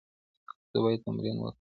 [0.71, 1.49] زه بايد تمرين وکړم؟